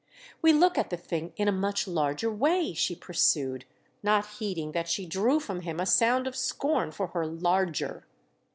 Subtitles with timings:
[0.41, 3.65] "We look at the thing in a much larger way," she pursued,
[4.01, 8.07] not heeding that she drew from him a sound of scorn for her "larger."